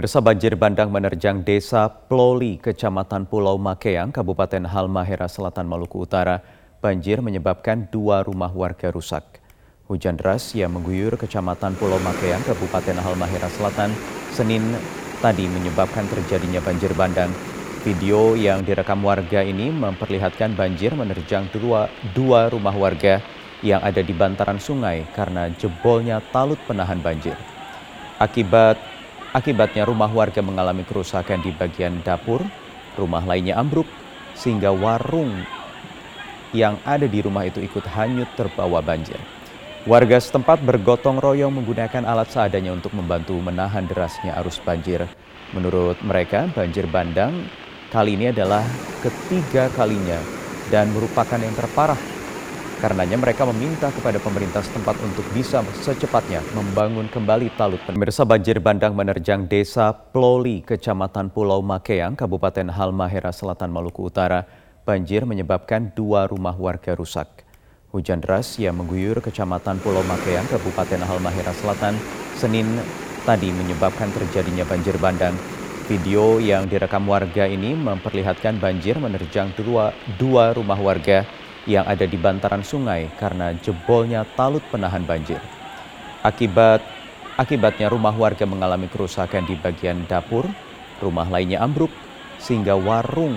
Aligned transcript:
Pemirsa 0.00 0.24
banjir 0.24 0.56
bandang 0.56 0.88
menerjang 0.88 1.44
desa 1.44 1.84
Ploli, 1.84 2.56
Kecamatan 2.56 3.28
Pulau 3.28 3.60
Makeang, 3.60 4.08
Kabupaten 4.08 4.64
Halmahera 4.64 5.28
Selatan, 5.28 5.68
Maluku 5.68 6.08
Utara. 6.08 6.40
Banjir 6.80 7.20
menyebabkan 7.20 7.84
dua 7.92 8.24
rumah 8.24 8.48
warga 8.48 8.88
rusak. 8.88 9.44
Hujan 9.92 10.16
deras 10.16 10.56
yang 10.56 10.72
mengguyur 10.72 11.20
Kecamatan 11.20 11.76
Pulau 11.76 12.00
Makeang, 12.00 12.40
Kabupaten 12.48 12.96
Halmahera 12.96 13.52
Selatan, 13.52 13.92
Senin 14.32 14.72
tadi 15.20 15.44
menyebabkan 15.44 16.08
terjadinya 16.08 16.64
banjir 16.64 16.96
bandang. 16.96 17.28
Video 17.84 18.32
yang 18.40 18.64
direkam 18.64 19.04
warga 19.04 19.44
ini 19.44 19.68
memperlihatkan 19.68 20.56
banjir 20.56 20.96
menerjang 20.96 21.44
dua, 21.52 21.92
dua 22.16 22.48
rumah 22.48 22.72
warga 22.72 23.20
yang 23.60 23.84
ada 23.84 24.00
di 24.00 24.16
bantaran 24.16 24.56
sungai 24.56 25.04
karena 25.12 25.52
jebolnya 25.60 26.24
talut 26.32 26.56
penahan 26.64 27.04
banjir. 27.04 27.36
Akibat 28.16 28.89
Akibatnya 29.30 29.86
rumah 29.86 30.10
warga 30.10 30.42
mengalami 30.42 30.82
kerusakan 30.82 31.38
di 31.46 31.54
bagian 31.54 32.02
dapur, 32.02 32.42
rumah 32.98 33.22
lainnya 33.22 33.54
ambruk, 33.54 33.86
sehingga 34.34 34.74
warung 34.74 35.46
yang 36.50 36.74
ada 36.82 37.06
di 37.06 37.22
rumah 37.22 37.46
itu 37.46 37.62
ikut 37.62 37.86
hanyut 37.94 38.26
terbawa 38.34 38.82
banjir. 38.82 39.18
Warga 39.86 40.18
setempat 40.18 40.66
bergotong 40.66 41.22
royong 41.22 41.62
menggunakan 41.62 42.02
alat 42.04 42.34
seadanya 42.34 42.74
untuk 42.74 42.90
membantu 42.90 43.38
menahan 43.38 43.86
derasnya 43.86 44.34
arus 44.42 44.58
banjir. 44.58 45.06
Menurut 45.54 46.02
mereka, 46.02 46.50
banjir 46.50 46.90
bandang 46.90 47.46
kali 47.94 48.18
ini 48.18 48.34
adalah 48.34 48.66
ketiga 48.98 49.70
kalinya 49.78 50.18
dan 50.74 50.90
merupakan 50.90 51.38
yang 51.38 51.54
terparah 51.54 52.19
Karenanya 52.80 53.20
mereka 53.20 53.44
meminta 53.44 53.92
kepada 53.92 54.16
pemerintah 54.16 54.64
setempat 54.64 54.96
untuk 55.04 55.20
bisa 55.36 55.60
secepatnya 55.84 56.40
membangun 56.56 57.12
kembali 57.12 57.52
talut. 57.52 57.76
Pemirsa 57.84 58.24
banjir 58.24 58.56
bandang 58.56 58.96
menerjang 58.96 59.44
desa 59.44 59.92
Ploli, 59.92 60.64
Kecamatan 60.64 61.28
Pulau 61.28 61.60
Makeang, 61.60 62.16
Kabupaten 62.16 62.72
Halmahera 62.72 63.36
Selatan, 63.36 63.68
Maluku 63.68 64.08
Utara. 64.08 64.48
Banjir 64.88 65.28
menyebabkan 65.28 65.92
dua 65.92 66.24
rumah 66.24 66.56
warga 66.56 66.96
rusak. 66.96 67.44
Hujan 67.92 68.24
deras 68.24 68.56
yang 68.56 68.80
mengguyur 68.80 69.20
Kecamatan 69.20 69.76
Pulau 69.84 70.00
Makeang, 70.08 70.48
Kabupaten 70.48 71.04
Halmahera 71.04 71.52
Selatan, 71.52 72.00
Senin 72.40 72.80
tadi 73.28 73.52
menyebabkan 73.52 74.08
terjadinya 74.08 74.64
banjir 74.64 74.96
bandang. 74.96 75.36
Video 75.84 76.40
yang 76.40 76.64
direkam 76.64 77.04
warga 77.04 77.44
ini 77.44 77.76
memperlihatkan 77.76 78.56
banjir 78.56 78.96
menerjang 78.96 79.52
dua, 79.60 79.92
dua 80.16 80.56
rumah 80.56 80.80
warga 80.80 81.28
yang 81.68 81.84
ada 81.84 82.08
di 82.08 82.16
bantaran 82.16 82.64
sungai 82.64 83.12
karena 83.20 83.52
jebolnya 83.60 84.24
talut 84.38 84.64
penahan 84.72 85.04
banjir. 85.04 85.40
Akibat 86.24 86.80
akibatnya 87.36 87.88
rumah 87.88 88.12
warga 88.12 88.44
mengalami 88.44 88.88
kerusakan 88.88 89.48
di 89.48 89.56
bagian 89.56 90.04
dapur, 90.08 90.44
rumah 91.00 91.28
lainnya 91.28 91.60
ambruk 91.60 91.92
sehingga 92.40 92.76
warung 92.76 93.36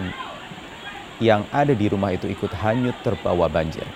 yang 1.23 1.47
ada 1.51 1.71
di 1.71 1.87
rumah 1.87 2.11
itu 2.11 2.27
ikut 2.27 2.51
hanyut 2.63 2.95
terbawa 3.03 3.47
banjir. 3.47 3.87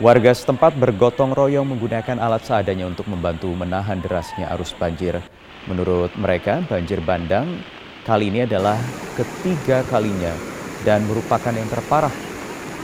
Warga 0.00 0.32
setempat 0.32 0.80
bergotong 0.80 1.36
royong 1.36 1.76
menggunakan 1.76 2.16
alat 2.16 2.40
seadanya 2.46 2.88
untuk 2.88 3.04
membantu 3.04 3.52
menahan 3.52 4.00
derasnya 4.00 4.48
arus 4.56 4.72
banjir. 4.72 5.20
Menurut 5.68 6.08
mereka, 6.16 6.64
banjir 6.64 7.04
bandang 7.04 7.60
kali 8.08 8.32
ini 8.32 8.48
adalah 8.48 8.80
ketiga 9.12 9.84
kalinya 9.92 10.32
dan 10.88 11.04
merupakan 11.04 11.52
yang 11.52 11.68
terparah 11.68 12.29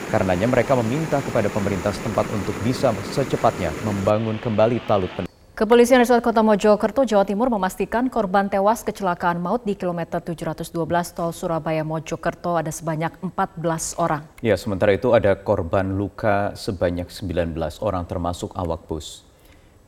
Karenanya 0.07 0.47
mereka 0.47 0.79
meminta 0.79 1.19
kepada 1.19 1.51
pemerintah 1.51 1.91
setempat 1.91 2.31
untuk 2.31 2.55
bisa 2.63 2.95
secepatnya 3.11 3.75
membangun 3.83 4.39
kembali 4.39 4.79
talut 4.87 5.11
Kepolisian 5.57 5.99
Resort 6.05 6.21
Kota 6.21 6.45
Mojokerto, 6.45 7.03
Jawa 7.03 7.25
Timur 7.25 7.49
memastikan 7.49 8.07
korban 8.13 8.47
tewas 8.47 8.85
kecelakaan 8.85 9.41
maut 9.41 9.65
di 9.65 9.73
kilometer 9.73 10.21
712 10.21 10.71
tol 11.17 11.33
Surabaya 11.33 11.81
Mojokerto 11.81 12.61
ada 12.61 12.69
sebanyak 12.69 13.19
14 13.25 13.97
orang. 13.97 14.23
Ya, 14.45 14.55
sementara 14.61 14.93
itu 14.93 15.17
ada 15.17 15.33
korban 15.33 15.97
luka 15.97 16.53
sebanyak 16.55 17.09
19 17.09 17.57
orang 17.81 18.05
termasuk 18.05 18.53
awak 18.53 18.85
bus. 18.85 19.25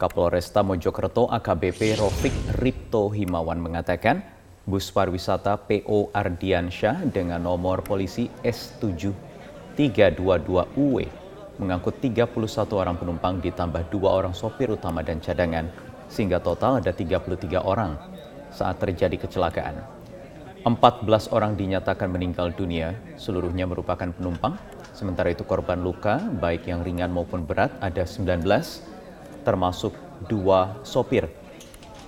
Kapolresta 0.00 0.64
Mojokerto 0.64 1.28
AKBP 1.28 2.00
Rofik 2.00 2.32
Ripto 2.58 3.12
Himawan 3.12 3.60
mengatakan 3.60 4.24
bus 4.64 4.88
pariwisata 4.88 5.68
PO 5.68 6.10
Ardiansyah 6.16 7.06
dengan 7.12 7.44
nomor 7.44 7.84
polisi 7.84 8.32
S7 8.40 9.27
322 9.78 10.74
UW 10.74 11.06
mengangkut 11.62 12.02
31 12.02 12.34
orang 12.74 12.98
penumpang 12.98 13.38
ditambah 13.38 13.86
dua 13.94 14.10
orang 14.10 14.34
sopir 14.34 14.74
utama 14.74 15.06
dan 15.06 15.22
cadangan, 15.22 15.70
sehingga 16.10 16.42
total 16.42 16.82
ada 16.82 16.90
33 16.90 17.62
orang 17.62 17.94
saat 18.50 18.82
terjadi 18.82 19.14
kecelakaan. 19.14 19.78
14 20.66 21.30
orang 21.30 21.54
dinyatakan 21.54 22.10
meninggal 22.10 22.50
dunia, 22.50 22.90
seluruhnya 23.14 23.70
merupakan 23.70 24.10
penumpang, 24.10 24.58
sementara 24.90 25.30
itu 25.30 25.46
korban 25.46 25.78
luka, 25.78 26.18
baik 26.18 26.66
yang 26.66 26.82
ringan 26.82 27.14
maupun 27.14 27.46
berat, 27.46 27.70
ada 27.78 28.02
19, 28.02 28.42
termasuk 29.46 29.94
dua 30.26 30.74
sopir. 30.82 31.30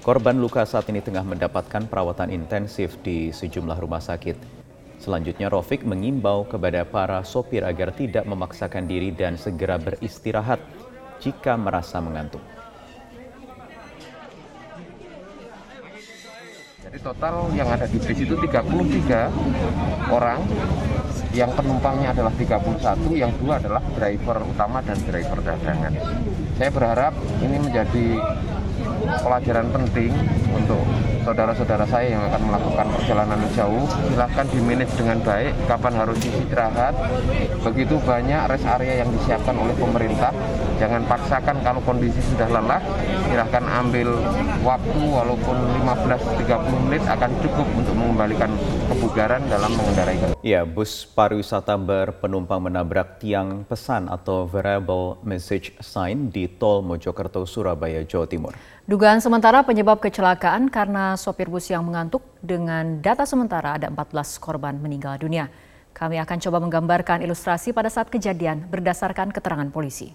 Korban 0.02 0.42
luka 0.42 0.66
saat 0.66 0.90
ini 0.90 0.98
tengah 0.98 1.22
mendapatkan 1.22 1.86
perawatan 1.86 2.34
intensif 2.34 2.98
di 2.98 3.30
sejumlah 3.30 3.78
rumah 3.78 4.02
sakit. 4.02 4.59
Selanjutnya 5.00 5.48
Rofik 5.48 5.80
mengimbau 5.88 6.44
kepada 6.44 6.84
para 6.84 7.24
sopir 7.24 7.64
agar 7.64 7.96
tidak 7.96 8.28
memaksakan 8.28 8.84
diri 8.84 9.08
dan 9.16 9.40
segera 9.40 9.80
beristirahat 9.80 10.60
jika 11.24 11.56
merasa 11.56 12.04
mengantuk. 12.04 12.44
Jadi 16.84 16.98
total 17.00 17.48
yang 17.56 17.70
ada 17.72 17.88
di 17.88 17.96
bis 17.96 18.18
itu 18.18 18.36
33 18.36 20.12
orang, 20.12 20.42
yang 21.32 21.48
penumpangnya 21.56 22.12
adalah 22.12 22.34
31, 22.36 23.14
yang 23.16 23.32
dua 23.40 23.56
adalah 23.56 23.80
driver 23.96 24.44
utama 24.44 24.84
dan 24.84 25.00
driver 25.08 25.38
cadangan. 25.40 25.96
Saya 26.60 26.70
berharap 26.74 27.16
ini 27.40 27.56
menjadi 27.56 28.06
pelajaran 29.22 29.70
penting 29.70 30.12
untuk 30.52 30.82
saudara-saudara 31.24 31.84
saya 31.86 32.16
yang 32.16 32.22
akan 32.28 32.42
melakukan 32.48 32.86
perjalanan 32.96 33.40
jauh. 33.52 33.84
Silahkan 34.08 34.46
dimanage 34.48 34.94
dengan 34.96 35.18
baik. 35.20 35.52
Kapan 35.68 35.94
harus 35.96 36.18
istirahat? 36.20 36.94
Begitu 37.64 37.96
banyak 38.02 38.40
rest 38.50 38.66
area 38.66 39.04
yang 39.04 39.10
disiapkan 39.12 39.56
oleh 39.56 39.74
pemerintah. 39.76 40.32
Jangan 40.80 41.04
paksakan 41.04 41.56
kalau 41.60 41.80
kondisi 41.84 42.20
sudah 42.32 42.48
lelah. 42.48 42.80
Silahkan 43.28 43.64
ambil 43.84 44.16
waktu 44.64 45.00
walaupun 45.00 45.56
15-30 45.84 46.84
menit 46.88 47.02
akan 47.06 47.30
cukup 47.44 47.66
untuk 47.76 47.94
mengembalikan 47.96 48.50
kebugaran 48.88 49.42
dalam 49.48 49.70
mengendarai 49.76 50.16
Ya, 50.40 50.64
bus 50.64 51.04
pariwisata 51.04 51.76
berpenumpang 51.76 52.64
menabrak 52.64 53.20
tiang 53.20 53.68
pesan 53.68 54.08
atau 54.08 54.48
variable 54.48 55.20
message 55.20 55.76
sign 55.84 56.32
di 56.32 56.48
tol 56.48 56.80
Mojokerto, 56.80 57.44
Surabaya, 57.44 58.00
Jawa 58.08 58.24
Timur. 58.24 58.56
Dugaan 58.90 59.22
sementara 59.22 59.62
penyebab 59.62 60.02
kecelakaan 60.02 60.66
karena 60.66 61.14
sopir 61.14 61.46
bus 61.46 61.70
yang 61.70 61.86
mengantuk 61.86 62.26
dengan 62.42 62.98
data 62.98 63.22
sementara 63.22 63.78
ada 63.78 63.86
14 63.86 64.42
korban 64.42 64.74
meninggal 64.74 65.14
dunia. 65.14 65.46
Kami 65.94 66.18
akan 66.18 66.38
coba 66.42 66.58
menggambarkan 66.58 67.22
ilustrasi 67.22 67.70
pada 67.70 67.86
saat 67.86 68.10
kejadian 68.10 68.66
berdasarkan 68.66 69.30
keterangan 69.30 69.70
polisi. 69.70 70.10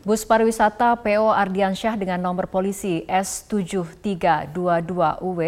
Bus 0.00 0.24
pariwisata 0.24 0.96
PO 0.96 1.28
Ardiansyah 1.28 2.00
dengan 2.00 2.16
nomor 2.16 2.48
polisi 2.48 3.04
S7322UW 3.04 5.40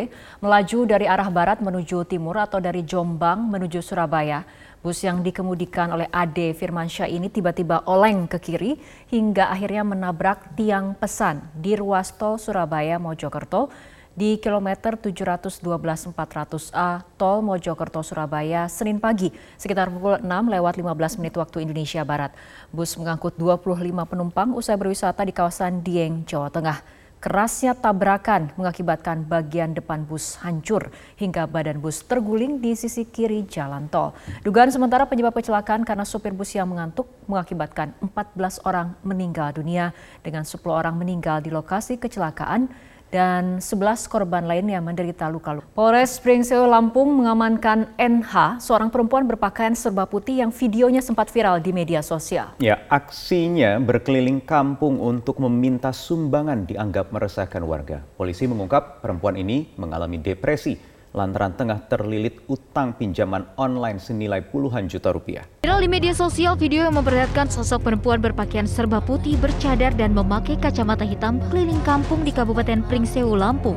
melaju 0.45 0.79
dari 0.85 1.09
arah 1.09 1.33
barat 1.33 1.65
menuju 1.65 2.05
timur 2.05 2.37
atau 2.37 2.61
dari 2.61 2.85
Jombang 2.85 3.49
menuju 3.49 3.81
Surabaya. 3.81 4.45
Bus 4.83 4.99
yang 5.07 5.23
dikemudikan 5.23 5.95
oleh 5.95 6.11
Ade 6.11 6.59
Firmansyah 6.59 7.07
ini 7.07 7.31
tiba-tiba 7.31 7.87
oleng 7.87 8.27
ke 8.27 8.43
kiri 8.43 8.75
hingga 9.15 9.47
akhirnya 9.47 9.87
menabrak 9.87 10.59
tiang 10.59 10.99
pesan 10.99 11.39
di 11.55 11.79
ruas 11.79 12.11
tol 12.19 12.35
Surabaya 12.35 12.99
Mojokerto 12.99 13.71
di 14.19 14.43
kilometer 14.43 14.99
712 14.99 15.63
400A 16.11 17.07
tol 17.15 17.47
Mojokerto 17.47 18.03
Surabaya 18.03 18.67
Senin 18.67 18.99
pagi 18.99 19.31
sekitar 19.55 19.87
pukul 19.87 20.19
6 20.19 20.27
lewat 20.27 20.75
15 20.75 21.19
menit 21.23 21.39
waktu 21.39 21.63
Indonesia 21.63 22.03
Barat. 22.03 22.35
Bus 22.75 22.99
mengangkut 22.99 23.39
25 23.39 23.87
penumpang 23.87 24.51
usai 24.51 24.75
berwisata 24.75 25.23
di 25.23 25.31
kawasan 25.31 25.87
Dieng, 25.87 26.27
Jawa 26.27 26.51
Tengah. 26.51 27.02
Kerasnya 27.23 27.79
tabrakan 27.79 28.51
mengakibatkan 28.59 29.23
bagian 29.23 29.79
depan 29.79 30.03
bus 30.03 30.43
hancur 30.43 30.91
hingga 31.15 31.47
badan 31.47 31.79
bus 31.79 32.03
terguling 32.03 32.59
di 32.59 32.75
sisi 32.75 33.07
kiri 33.07 33.47
jalan 33.47 33.87
tol. 33.87 34.11
Dugaan 34.43 34.75
sementara 34.75 35.07
penyebab 35.07 35.31
kecelakaan 35.31 35.87
karena 35.87 36.03
sopir 36.03 36.35
bus 36.35 36.51
yang 36.51 36.67
mengantuk 36.67 37.07
mengakibatkan 37.31 37.95
14 38.03 38.67
orang 38.67 38.99
meninggal 39.07 39.55
dunia 39.55 39.95
dengan 40.19 40.43
10 40.43 40.67
orang 40.67 40.99
meninggal 40.99 41.39
di 41.39 41.55
lokasi 41.55 41.95
kecelakaan 41.95 42.67
dan 43.13 43.61
11 43.61 44.09
korban 44.09 44.49
lainnya 44.49 44.81
menderita 44.81 45.29
luka-luka. 45.29 45.69
Polres 45.77 46.17
Springseo 46.17 46.65
Lampung 46.65 47.13
mengamankan 47.13 47.93
NH, 48.01 48.65
seorang 48.65 48.89
perempuan 48.89 49.29
berpakaian 49.29 49.77
serba 49.77 50.09
putih 50.09 50.41
yang 50.41 50.49
videonya 50.49 51.05
sempat 51.05 51.29
viral 51.29 51.61
di 51.61 51.77
media 51.77 52.01
sosial. 52.01 52.57
Ya, 52.57 52.81
aksinya 52.89 53.77
berkeliling 53.77 54.41
kampung 54.41 54.97
untuk 54.97 55.37
meminta 55.45 55.93
sumbangan 55.93 56.65
dianggap 56.65 57.13
meresahkan 57.13 57.61
warga. 57.61 58.01
Polisi 58.17 58.49
mengungkap 58.49 59.05
perempuan 59.05 59.37
ini 59.37 59.69
mengalami 59.77 60.17
depresi 60.17 60.92
lantaran 61.13 61.53
tengah 61.53 61.81
terlilit 61.89 62.41
utang 62.49 62.97
pinjaman 62.97 63.45
online 63.61 64.01
senilai 64.01 64.41
puluhan 64.41 64.89
juta 64.89 65.13
rupiah. 65.13 65.45
Viral 65.65 65.81
di 65.85 65.89
media 65.89 66.17
sosial 66.17 66.57
video 66.57 66.89
yang 66.89 66.97
memperlihatkan 66.97 67.53
sosok 67.53 67.85
perempuan 67.85 68.21
berpakaian 68.21 68.65
serba 68.65 69.05
putih 69.05 69.37
bercadar 69.37 69.93
dan 69.93 70.17
memakai 70.17 70.57
kacamata 70.57 71.05
hitam 71.05 71.39
keliling 71.53 71.81
kampung 71.85 72.25
di 72.25 72.33
Kabupaten 72.33 72.81
Pringsewu, 72.89 73.37
Lampung. 73.37 73.77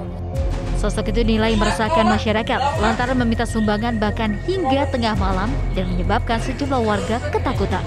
Sosok 0.80 1.12
itu 1.12 1.24
dinilai 1.24 1.56
meresahkan 1.56 2.04
masyarakat 2.04 2.60
lantaran 2.84 3.16
meminta 3.20 3.48
sumbangan 3.48 3.96
bahkan 3.96 4.36
hingga 4.44 4.88
tengah 4.92 5.16
malam 5.16 5.48
dan 5.72 5.88
menyebabkan 5.96 6.40
sejumlah 6.44 6.82
warga 6.84 7.18
ketakutan. 7.32 7.84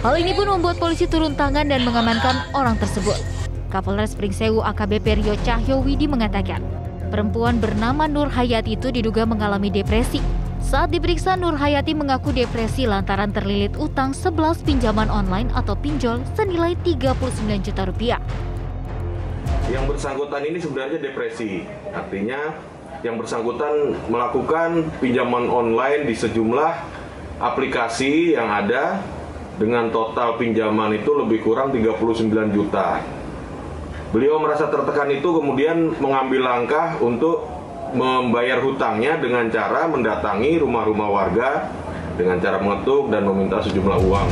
Hal 0.00 0.16
ini 0.16 0.32
pun 0.32 0.48
membuat 0.48 0.80
polisi 0.80 1.04
turun 1.04 1.36
tangan 1.36 1.68
dan 1.68 1.84
mengamankan 1.84 2.48
orang 2.56 2.78
tersebut. 2.80 3.18
Kapolres 3.68 4.16
Pringsewu 4.16 4.64
AKBP 4.64 5.20
Rio 5.20 5.36
Cahyo 5.44 5.84
Widi 5.84 6.08
mengatakan, 6.08 6.79
Perempuan 7.10 7.58
bernama 7.58 8.06
Nur 8.06 8.30
Hayati 8.30 8.78
itu 8.78 8.94
diduga 8.94 9.26
mengalami 9.26 9.66
depresi. 9.66 10.22
Saat 10.62 10.94
diperiksa, 10.94 11.34
Nur 11.34 11.58
Hayati 11.58 11.90
mengaku 11.90 12.30
depresi 12.30 12.86
lantaran 12.86 13.34
terlilit 13.34 13.74
utang 13.74 14.14
11 14.14 14.62
pinjaman 14.62 15.10
online 15.10 15.50
atau 15.50 15.74
pinjol 15.74 16.22
senilai 16.38 16.78
39 16.86 17.66
juta 17.66 17.82
rupiah. 17.82 18.22
Yang 19.66 19.84
bersangkutan 19.90 20.42
ini 20.46 20.58
sebenarnya 20.62 20.98
depresi, 21.02 21.66
artinya 21.90 22.54
yang 23.02 23.18
bersangkutan 23.18 23.98
melakukan 24.06 24.86
pinjaman 25.02 25.50
online 25.50 26.06
di 26.06 26.14
sejumlah 26.14 26.72
aplikasi 27.42 28.38
yang 28.38 28.46
ada 28.46 29.02
dengan 29.58 29.90
total 29.90 30.38
pinjaman 30.38 30.94
itu 30.94 31.10
lebih 31.18 31.42
kurang 31.42 31.74
39 31.74 32.54
juta. 32.54 33.02
Beliau 34.10 34.42
merasa 34.42 34.66
tertekan 34.66 35.06
itu 35.14 35.30
kemudian 35.30 35.94
mengambil 36.02 36.42
langkah 36.42 36.98
untuk 36.98 37.46
membayar 37.94 38.58
hutangnya 38.58 39.14
dengan 39.22 39.46
cara 39.46 39.86
mendatangi 39.86 40.58
rumah-rumah 40.58 41.08
warga 41.10 41.70
dengan 42.18 42.42
cara 42.42 42.58
mengetuk 42.58 43.06
dan 43.14 43.22
meminta 43.22 43.62
sejumlah 43.62 43.98
uang. 44.02 44.28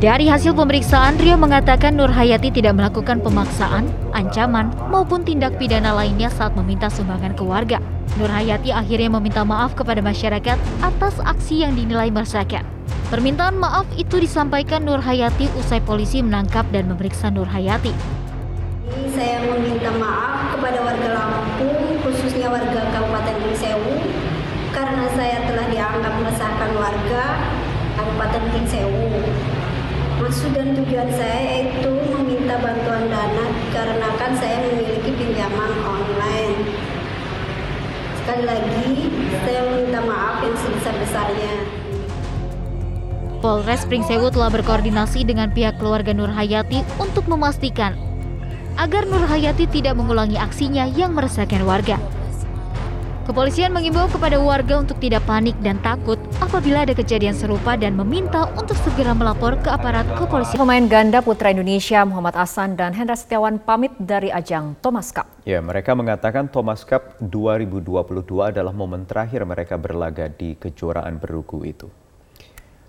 Dari 0.00 0.28
hasil 0.28 0.56
pemeriksaan, 0.56 1.20
Rio 1.20 1.36
mengatakan 1.36 1.92
Nur 1.92 2.08
Hayati 2.08 2.48
tidak 2.48 2.76
melakukan 2.76 3.20
pemaksaan, 3.20 3.84
ancaman, 4.16 4.72
maupun 4.88 5.24
tindak 5.24 5.60
pidana 5.60 5.92
lainnya 5.92 6.32
saat 6.32 6.56
meminta 6.56 6.88
sumbangan 6.88 7.36
ke 7.36 7.44
warga. 7.44 7.80
Nur 8.16 8.32
Hayati 8.32 8.72
akhirnya 8.72 9.12
meminta 9.20 9.44
maaf 9.44 9.76
kepada 9.76 10.00
masyarakat 10.04 10.56
atas 10.80 11.14
aksi 11.20 11.64
yang 11.64 11.76
dinilai 11.76 12.08
meresahkan. 12.08 12.64
Permintaan 13.12 13.60
maaf 13.60 13.84
itu 13.96 14.20
disampaikan 14.20 14.84
Nur 14.84 15.04
Hayati 15.04 15.48
usai 15.56 15.84
polisi 15.84 16.24
menangkap 16.24 16.64
dan 16.72 16.88
memeriksa 16.88 17.28
Nur 17.28 17.48
Hayati. 17.52 18.19
Saya 19.40 19.56
meminta 19.56 19.88
maaf 19.96 20.52
kepada 20.52 20.84
warga 20.84 21.16
Lampung, 21.16 21.96
khususnya 22.04 22.52
warga 22.52 22.92
Kabupaten 22.92 23.40
Tingsewu, 23.40 23.96
karena 24.68 25.08
saya 25.16 25.48
telah 25.48 25.64
dianggap 25.72 26.12
meresahkan 26.20 26.76
warga 26.76 27.24
Kabupaten 27.96 28.44
Tingsewu. 28.52 29.08
Maksud 30.20 30.52
dan 30.52 30.76
tujuan 30.76 31.08
saya 31.16 31.72
itu 31.72 31.88
meminta 31.88 32.60
bantuan 32.60 33.08
dana 33.08 33.48
karena 33.72 34.12
kan 34.20 34.36
saya 34.36 34.60
memiliki 34.60 35.08
pinjaman 35.08 35.72
online. 35.88 36.60
Sekali 38.20 38.44
lagi, 38.44 39.08
saya 39.40 39.60
meminta 39.72 40.04
maaf 40.04 40.44
yang 40.44 40.56
sebesar-besarnya. 40.60 41.54
Polres 43.40 43.88
Pringsewu 43.88 44.28
telah 44.28 44.52
berkoordinasi 44.52 45.24
dengan 45.24 45.48
pihak 45.48 45.80
keluarga 45.80 46.12
Nur 46.12 46.28
Hayati 46.28 46.84
untuk 47.00 47.24
memastikan 47.24 48.09
agar 48.80 49.04
Nur 49.04 49.28
Hayati 49.28 49.68
tidak 49.68 49.92
mengulangi 49.92 50.40
aksinya 50.40 50.88
yang 50.88 51.12
meresahkan 51.12 51.60
warga. 51.68 52.00
Kepolisian 53.28 53.70
mengimbau 53.70 54.08
kepada 54.08 54.40
warga 54.40 54.80
untuk 54.80 54.96
tidak 54.98 55.22
panik 55.28 55.54
dan 55.60 55.78
takut 55.84 56.18
apabila 56.40 56.82
ada 56.82 56.96
kejadian 56.96 57.36
serupa 57.36 57.76
dan 57.76 57.94
meminta 57.94 58.48
untuk 58.56 58.74
segera 58.80 59.12
melapor 59.12 59.54
ke 59.60 59.68
aparat 59.70 60.02
kepolisian. 60.16 60.58
Pemain 60.58 60.82
ganda 60.88 61.20
putra 61.20 61.52
Indonesia 61.52 62.02
Muhammad 62.08 62.34
Hasan 62.34 62.74
dan 62.74 62.90
Hendra 62.96 63.14
Setiawan 63.14 63.60
pamit 63.62 63.92
dari 64.00 64.32
ajang 64.32 64.74
Thomas 64.82 65.12
Cup. 65.14 65.28
Ya, 65.44 65.60
mereka 65.60 65.94
mengatakan 65.94 66.48
Thomas 66.50 66.82
Cup 66.82 67.20
2022 67.22 68.50
adalah 68.50 68.72
momen 68.74 69.04
terakhir 69.06 69.44
mereka 69.46 69.76
berlaga 69.78 70.26
di 70.26 70.56
kejuaraan 70.56 71.20
bergu 71.20 71.62
itu. 71.68 71.86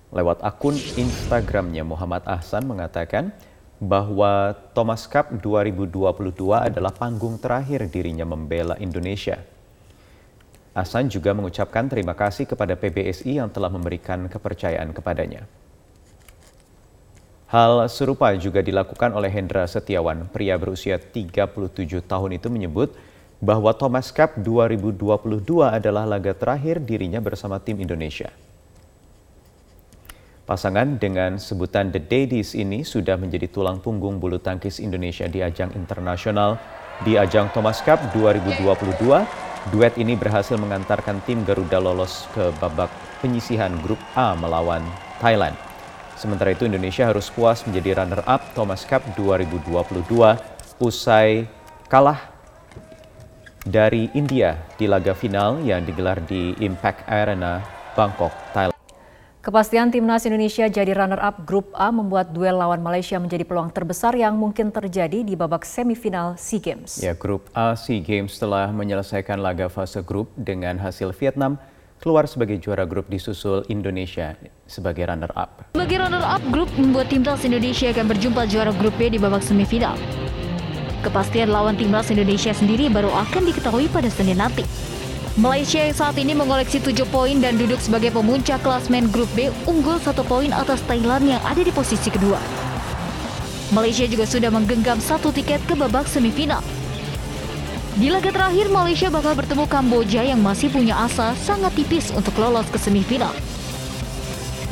Lewat 0.09 0.41
akun 0.41 0.73
Instagramnya 0.73 1.85
Muhammad 1.85 2.25
Ahsan 2.25 2.65
mengatakan, 2.65 3.35
bahwa 3.81 4.53
Thomas 4.77 5.09
Cup 5.09 5.33
2022 5.41 6.05
adalah 6.53 6.93
panggung 6.93 7.41
terakhir 7.41 7.89
dirinya 7.89 8.29
membela 8.29 8.77
Indonesia. 8.77 9.41
Asan 10.77 11.09
juga 11.09 11.33
mengucapkan 11.33 11.89
terima 11.89 12.13
kasih 12.13 12.45
kepada 12.45 12.77
PBSI 12.77 13.41
yang 13.41 13.49
telah 13.49 13.73
memberikan 13.73 14.29
kepercayaan 14.29 14.93
kepadanya. 14.93 15.49
Hal 17.49 17.83
serupa 17.91 18.31
juga 18.37 18.63
dilakukan 18.63 19.11
oleh 19.11 19.27
Hendra 19.27 19.67
Setiawan, 19.67 20.29
pria 20.31 20.55
berusia 20.55 20.95
37 20.95 21.99
tahun 22.05 22.39
itu 22.39 22.47
menyebut 22.47 22.95
bahwa 23.43 23.73
Thomas 23.75 24.13
Cup 24.13 24.39
2022 24.39 25.41
adalah 25.65 26.05
laga 26.05 26.31
terakhir 26.37 26.79
dirinya 26.79 27.19
bersama 27.19 27.57
tim 27.57 27.81
Indonesia. 27.81 28.31
Pasangan 30.51 31.00
dengan 31.00 31.39
sebutan 31.39 31.95
The 31.95 32.03
Daddies 32.03 32.59
ini 32.59 32.83
sudah 32.83 33.15
menjadi 33.15 33.48
tulang 33.48 33.80
punggung 33.80 34.19
bulu 34.19 34.36
tangkis 34.36 34.83
Indonesia 34.83 35.24
di 35.24 35.39
ajang 35.39 35.71
internasional. 35.80 36.59
Di 37.07 37.15
ajang 37.15 37.56
Thomas 37.56 37.80
Cup 37.80 38.12
2022, 38.12 38.68
duet 39.71 39.95
ini 39.95 40.19
berhasil 40.19 40.59
mengantarkan 40.59 41.24
tim 41.24 41.48
Garuda 41.48 41.80
lolos 41.80 42.27
ke 42.36 42.51
babak 42.59 42.92
penyisihan 43.24 43.71
grup 43.80 43.95
A 44.12 44.36
melawan 44.36 44.83
Thailand. 45.24 45.56
Sementara 46.19 46.51
itu 46.51 46.68
Indonesia 46.68 47.07
harus 47.07 47.31
puas 47.31 47.63
menjadi 47.63 48.03
runner-up 48.03 48.51
Thomas 48.51 48.83
Cup 48.83 49.07
2022 49.15 50.03
usai 50.83 51.48
kalah 51.88 52.27
dari 53.63 54.12
India 54.12 54.59
di 54.75 54.83
laga 54.83 55.15
final 55.15 55.63
yang 55.63 55.88
digelar 55.88 56.19
di 56.27 56.59
Impact 56.59 57.07
Arena, 57.07 57.63
Bangkok, 57.96 58.36
Thailand. 58.51 58.70
Kepastian 59.41 59.89
timnas 59.89 60.21
Indonesia 60.29 60.69
jadi 60.69 60.93
runner-up 60.93 61.50
grup 61.50 61.74
A 61.74 61.89
membuat 61.89 62.29
duel 62.29 62.62
lawan 62.62 62.77
Malaysia 62.77 63.17
menjadi 63.17 63.41
peluang 63.41 63.74
terbesar 63.74 64.13
yang 64.13 64.38
mungkin 64.38 64.69
terjadi 64.69 65.25
di 65.25 65.33
babak 65.33 65.65
semifinal 65.65 66.38
SEA 66.38 66.62
Games. 66.62 67.01
Ya, 67.01 67.17
grup 67.17 67.50
A 67.57 67.74
SEA 67.74 68.05
Games 68.05 68.38
telah 68.38 68.69
menyelesaikan 68.69 69.41
laga 69.41 69.65
fase 69.65 70.05
grup 70.05 70.29
dengan 70.38 70.77
hasil 70.77 71.10
Vietnam 71.17 71.57
keluar 72.05 72.29
sebagai 72.29 72.62
juara 72.62 72.86
grup 72.86 73.10
disusul 73.10 73.65
Indonesia 73.65 74.38
sebagai 74.69 75.10
runner-up. 75.10 75.74
Sebagai 75.74 75.98
runner-up 76.05 76.43
grup 76.53 76.69
membuat 76.77 77.10
timnas 77.10 77.41
Indonesia 77.41 77.89
akan 77.89 78.13
berjumpa 78.13 78.45
juara 78.45 78.69
grup 78.77 78.93
B 79.01 79.10
di 79.10 79.17
babak 79.17 79.41
semifinal. 79.41 79.98
Kepastian 81.01 81.50
lawan 81.50 81.74
timnas 81.81 82.13
Indonesia 82.13 82.53
sendiri 82.53 82.93
baru 82.93 83.10
akan 83.10 83.50
diketahui 83.50 83.89
pada 83.89 84.05
Senin 84.13 84.38
nanti. 84.38 84.90
Malaysia 85.39 85.79
yang 85.79 85.95
saat 85.95 86.19
ini 86.19 86.35
mengoleksi 86.35 86.83
7 86.83 87.07
poin 87.07 87.39
dan 87.39 87.55
duduk 87.55 87.79
sebagai 87.79 88.11
pemuncak 88.11 88.59
klasmen 88.67 89.07
grup 89.15 89.31
B 89.31 89.47
unggul 89.63 89.95
satu 90.03 90.27
poin 90.27 90.51
atas 90.51 90.83
Thailand 90.83 91.23
yang 91.23 91.39
ada 91.47 91.63
di 91.63 91.71
posisi 91.71 92.11
kedua. 92.11 92.35
Malaysia 93.71 94.03
juga 94.11 94.27
sudah 94.27 94.51
menggenggam 94.51 95.00
satu 95.00 95.31
tiket 95.31 95.63
ke 95.63 95.71
babak 95.71 96.03
semifinal. 96.11 96.59
Di 97.95 98.11
laga 98.11 98.27
terakhir, 98.27 98.67
Malaysia 98.75 99.07
bakal 99.07 99.39
bertemu 99.39 99.63
Kamboja 99.71 100.21
yang 100.27 100.43
masih 100.43 100.67
punya 100.67 101.00
asa 101.00 101.31
sangat 101.39 101.71
tipis 101.79 102.11
untuk 102.11 102.35
lolos 102.35 102.67
ke 102.67 102.75
semifinal. 102.75 103.31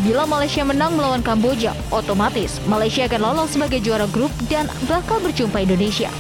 Bila 0.04 0.28
Malaysia 0.28 0.68
menang 0.68 1.00
melawan 1.00 1.24
Kamboja, 1.24 1.72
otomatis 1.88 2.60
Malaysia 2.68 3.08
akan 3.08 3.32
lolos 3.32 3.56
sebagai 3.56 3.80
juara 3.80 4.12
grup 4.12 4.32
dan 4.52 4.68
bakal 4.92 5.24
berjumpa 5.24 5.64
Indonesia. 5.64 6.12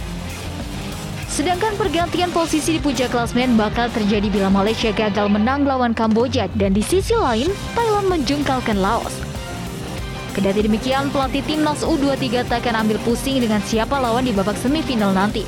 Sedangkan 1.40 1.72
pergantian 1.80 2.36
posisi 2.36 2.76
di 2.76 2.84
puncak 2.84 3.16
klasmen 3.16 3.56
bakal 3.56 3.88
terjadi 3.96 4.28
bila 4.28 4.52
Malaysia 4.52 4.92
gagal 4.92 5.32
menang 5.32 5.64
lawan 5.64 5.96
Kamboja 5.96 6.52
dan 6.60 6.76
di 6.76 6.84
sisi 6.84 7.16
lain 7.16 7.48
Thailand 7.80 8.12
menjungkalkan 8.12 8.76
Laos. 8.76 9.16
Kedati 10.36 10.68
demikian, 10.68 11.08
pelatih 11.16 11.40
timnas 11.48 11.80
U23 11.88 12.44
tak 12.44 12.68
akan 12.68 12.84
ambil 12.84 13.00
pusing 13.08 13.40
dengan 13.40 13.64
siapa 13.64 13.96
lawan 13.96 14.28
di 14.28 14.36
babak 14.36 14.60
semifinal 14.60 15.16
nanti. 15.16 15.48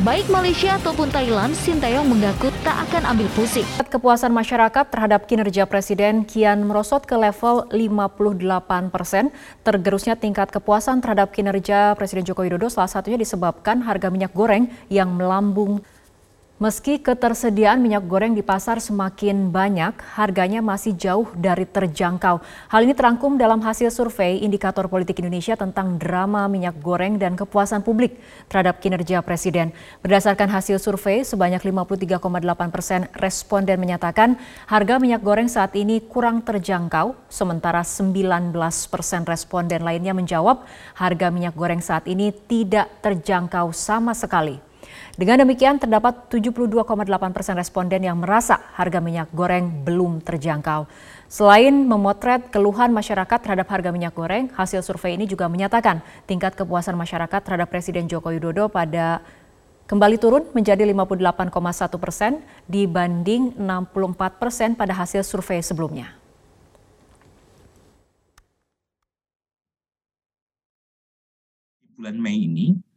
Baik 0.00 0.32
Malaysia 0.32 0.80
ataupun 0.80 1.12
Thailand, 1.12 1.52
Sintayong 1.52 2.08
mengaku 2.08 2.48
tak 2.64 2.88
akan 2.88 3.12
ambil 3.12 3.28
pusing. 3.36 3.68
Kepuasan 3.76 4.32
masyarakat 4.32 4.88
terhadap 4.88 5.28
kinerja 5.28 5.68
Presiden 5.68 6.24
kian 6.24 6.64
merosot 6.64 7.04
ke 7.04 7.12
level 7.12 7.68
58 7.68 8.88
persen. 8.88 9.28
Tergerusnya 9.60 10.16
tingkat 10.16 10.48
kepuasan 10.48 11.04
terhadap 11.04 11.36
kinerja 11.36 11.92
Presiden 11.92 12.24
Joko 12.24 12.40
Widodo 12.40 12.72
salah 12.72 12.88
satunya 12.88 13.20
disebabkan 13.20 13.84
harga 13.84 14.08
minyak 14.08 14.32
goreng 14.32 14.72
yang 14.88 15.12
melambung 15.12 15.84
Meski 16.62 17.02
ketersediaan 17.02 17.82
minyak 17.82 18.06
goreng 18.06 18.38
di 18.38 18.42
pasar 18.46 18.78
semakin 18.78 19.50
banyak, 19.50 19.98
harganya 20.14 20.62
masih 20.62 20.94
jauh 20.94 21.26
dari 21.34 21.66
terjangkau. 21.66 22.38
Hal 22.70 22.86
ini 22.86 22.94
terangkum 22.94 23.34
dalam 23.34 23.58
hasil 23.58 23.90
survei 23.90 24.38
Indikator 24.46 24.86
Politik 24.86 25.18
Indonesia 25.18 25.58
tentang 25.58 25.98
drama 25.98 26.46
minyak 26.46 26.78
goreng 26.78 27.18
dan 27.18 27.34
kepuasan 27.34 27.82
publik 27.82 28.14
terhadap 28.46 28.78
kinerja 28.78 29.26
Presiden. 29.26 29.74
Berdasarkan 30.06 30.46
hasil 30.54 30.78
survei, 30.78 31.26
sebanyak 31.26 31.66
53,8 31.66 32.22
persen 32.70 33.10
responden 33.18 33.82
menyatakan 33.82 34.38
harga 34.70 35.02
minyak 35.02 35.26
goreng 35.26 35.50
saat 35.50 35.74
ini 35.74 35.98
kurang 35.98 36.46
terjangkau, 36.46 37.18
sementara 37.26 37.82
19 37.82 38.54
persen 38.86 39.26
responden 39.26 39.82
lainnya 39.82 40.14
menjawab 40.14 40.62
harga 40.94 41.26
minyak 41.34 41.58
goreng 41.58 41.82
saat 41.82 42.06
ini 42.06 42.30
tidak 42.30 42.86
terjangkau 43.02 43.74
sama 43.74 44.14
sekali. 44.14 44.70
Dengan 45.12 45.44
demikian, 45.44 45.76
terdapat 45.76 46.32
72,8 46.32 47.36
persen 47.36 47.52
responden 47.52 48.00
yang 48.00 48.16
merasa 48.16 48.56
harga 48.72 48.96
minyak 48.96 49.28
goreng 49.36 49.84
belum 49.84 50.24
terjangkau. 50.24 50.88
Selain 51.28 51.68
memotret 51.84 52.48
keluhan 52.48 52.88
masyarakat 52.96 53.38
terhadap 53.44 53.68
harga 53.68 53.92
minyak 53.92 54.16
goreng, 54.16 54.48
hasil 54.56 54.80
survei 54.80 55.20
ini 55.20 55.28
juga 55.28 55.52
menyatakan 55.52 56.00
tingkat 56.24 56.56
kepuasan 56.56 56.96
masyarakat 56.96 57.40
terhadap 57.44 57.68
Presiden 57.68 58.08
Joko 58.08 58.32
Widodo 58.32 58.72
pada 58.72 59.20
kembali 59.84 60.16
turun 60.16 60.48
menjadi 60.56 60.88
58,1 60.88 61.92
persen 62.00 62.40
dibanding 62.64 63.52
64 63.60 64.40
persen 64.40 64.72
pada 64.72 64.96
hasil 64.96 65.28
survei 65.28 65.60
sebelumnya. 65.60 66.08
Bulan 72.00 72.16
Mei 72.16 72.48
ini 72.48 72.91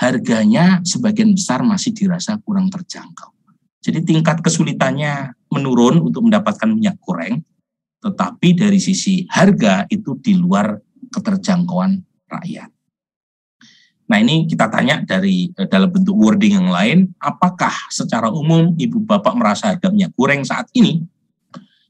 harganya 0.00 0.80
sebagian 0.80 1.36
besar 1.36 1.60
masih 1.60 1.92
dirasa 1.92 2.40
kurang 2.40 2.72
terjangkau. 2.72 3.36
Jadi 3.84 4.00
tingkat 4.00 4.40
kesulitannya 4.40 5.36
menurun 5.52 6.00
untuk 6.00 6.24
mendapatkan 6.24 6.68
minyak 6.72 6.96
goreng, 7.04 7.44
tetapi 8.00 8.56
dari 8.56 8.80
sisi 8.80 9.28
harga 9.28 9.84
itu 9.92 10.16
di 10.16 10.40
luar 10.40 10.72
keterjangkauan 11.12 12.00
rakyat. 12.32 12.72
Nah 14.10 14.18
ini 14.18 14.48
kita 14.48 14.72
tanya 14.72 15.04
dari 15.04 15.52
eh, 15.52 15.68
dalam 15.68 15.92
bentuk 15.92 16.16
wording 16.16 16.64
yang 16.64 16.72
lain, 16.72 17.12
apakah 17.20 17.72
secara 17.92 18.32
umum 18.32 18.72
ibu 18.80 19.04
bapak 19.04 19.36
merasa 19.36 19.70
harga 19.76 19.92
minyak 19.92 20.16
goreng 20.16 20.42
saat 20.42 20.66
ini 20.74 21.04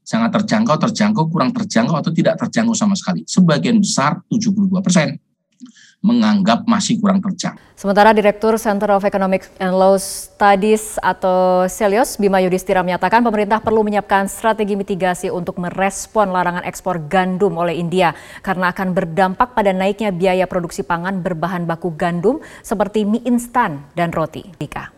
sangat 0.03 0.35
terjangkau, 0.35 0.75
terjangkau, 0.89 1.31
kurang 1.31 1.55
terjangkau 1.55 1.95
atau 1.95 2.11
tidak 2.11 2.37
terjangkau 2.37 2.75
sama 2.75 2.93
sekali? 2.93 3.23
Sebagian 3.25 3.79
besar 3.79 4.19
72 4.27 4.83
persen 4.83 5.17
menganggap 6.01 6.65
masih 6.65 6.97
kurang 6.97 7.21
terjangkau. 7.21 7.61
Sementara 7.77 8.09
Direktur 8.09 8.57
Center 8.57 8.89
of 8.89 9.05
Economic 9.05 9.45
and 9.61 9.77
Law 9.77 10.01
Studies 10.01 10.97
atau 10.97 11.69
Celios 11.69 12.17
Bima 12.17 12.41
Yudhistira 12.41 12.81
menyatakan 12.81 13.21
pemerintah 13.21 13.61
perlu 13.61 13.85
menyiapkan 13.85 14.25
strategi 14.25 14.73
mitigasi 14.73 15.29
untuk 15.29 15.61
merespon 15.61 16.33
larangan 16.33 16.65
ekspor 16.65 17.05
gandum 17.05 17.53
oleh 17.53 17.77
India 17.77 18.17
karena 18.41 18.73
akan 18.73 18.97
berdampak 18.97 19.53
pada 19.53 19.69
naiknya 19.77 20.09
biaya 20.09 20.49
produksi 20.49 20.81
pangan 20.81 21.21
berbahan 21.21 21.69
baku 21.69 21.93
gandum 21.93 22.41
seperti 22.65 23.05
mie 23.05 23.21
instan 23.29 23.85
dan 23.93 24.09
roti. 24.09 24.41
Dika. 24.57 24.89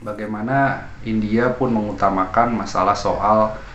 Bagaimana 0.00 0.88
India 1.04 1.52
pun 1.52 1.76
mengutamakan 1.76 2.56
masalah 2.56 2.96
soal 2.96 3.67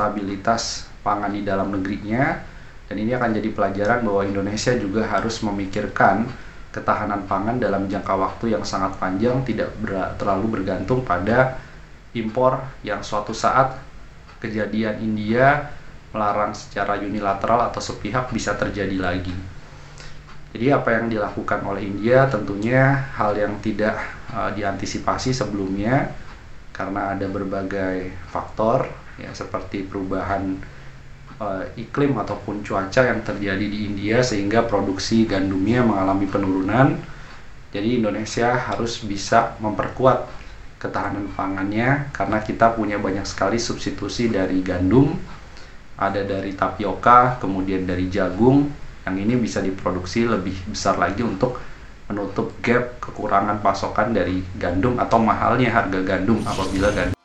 stabilitas 0.00 0.88
pangan 1.04 1.28
di 1.28 1.44
dalam 1.44 1.68
negerinya 1.68 2.40
dan 2.88 2.96
ini 2.96 3.12
akan 3.12 3.36
jadi 3.36 3.52
pelajaran 3.52 4.00
bahwa 4.00 4.24
Indonesia 4.24 4.72
juga 4.80 5.04
harus 5.04 5.44
memikirkan 5.44 6.24
ketahanan 6.72 7.28
pangan 7.28 7.60
dalam 7.60 7.84
jangka 7.86 8.14
waktu 8.16 8.56
yang 8.56 8.64
sangat 8.64 8.96
panjang 8.96 9.44
tidak 9.44 9.68
ber, 9.78 10.16
terlalu 10.16 10.58
bergantung 10.58 11.04
pada 11.04 11.60
impor 12.16 12.64
yang 12.80 13.04
suatu 13.04 13.36
saat 13.36 13.76
kejadian 14.40 14.98
India 15.04 15.70
melarang 16.10 16.56
secara 16.56 16.98
unilateral 16.98 17.70
atau 17.70 17.78
sepihak 17.78 18.32
bisa 18.34 18.58
terjadi 18.58 18.98
lagi. 18.98 19.34
Jadi 20.50 20.66
apa 20.74 20.98
yang 20.98 21.06
dilakukan 21.06 21.62
oleh 21.62 21.86
India 21.86 22.26
tentunya 22.26 23.06
hal 23.14 23.38
yang 23.38 23.62
tidak 23.62 23.94
uh, 24.34 24.50
diantisipasi 24.50 25.30
sebelumnya 25.30 26.10
karena 26.74 27.14
ada 27.14 27.30
berbagai 27.30 28.10
faktor 28.34 28.90
ya 29.20 29.30
seperti 29.36 29.84
perubahan 29.84 30.56
uh, 31.40 31.64
iklim 31.76 32.16
ataupun 32.20 32.64
cuaca 32.64 33.04
yang 33.04 33.20
terjadi 33.24 33.64
di 33.64 33.88
India 33.88 34.24
sehingga 34.24 34.64
produksi 34.64 35.24
gandumnya 35.24 35.84
mengalami 35.84 36.26
penurunan. 36.28 36.96
Jadi 37.70 38.02
Indonesia 38.02 38.50
harus 38.50 38.98
bisa 39.06 39.54
memperkuat 39.62 40.26
ketahanan 40.82 41.30
pangannya 41.36 42.10
karena 42.10 42.42
kita 42.42 42.74
punya 42.74 42.98
banyak 42.98 43.22
sekali 43.22 43.62
substitusi 43.62 44.26
dari 44.26 44.58
gandum, 44.64 45.14
ada 45.94 46.24
dari 46.24 46.56
tapioka, 46.56 47.38
kemudian 47.38 47.86
dari 47.86 48.10
jagung 48.10 48.66
yang 49.06 49.16
ini 49.16 49.38
bisa 49.38 49.62
diproduksi 49.62 50.26
lebih 50.26 50.56
besar 50.72 50.98
lagi 50.98 51.22
untuk 51.22 51.60
menutup 52.10 52.58
gap 52.58 52.98
kekurangan 52.98 53.62
pasokan 53.62 54.10
dari 54.10 54.42
gandum 54.58 54.98
atau 54.98 55.22
mahalnya 55.22 55.70
harga 55.70 56.02
gandum 56.02 56.42
apabila 56.42 56.90
gandum 56.90 57.19